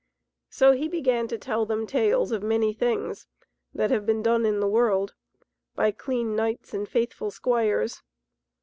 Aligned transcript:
So 0.49 0.71
he 0.71 0.87
began 0.87 1.27
to 1.27 1.37
tell 1.37 1.63
them 1.67 1.85
tales 1.85 2.31
of 2.31 2.41
many 2.41 2.73
things 2.73 3.27
that 3.71 3.91
have 3.91 4.03
been 4.03 4.23
done 4.23 4.47
in 4.47 4.59
the 4.59 4.67
world 4.67 5.13
by 5.75 5.91
clean 5.91 6.35
knights 6.35 6.73
and 6.73 6.89
faithful 6.89 7.29
squires. 7.29 8.01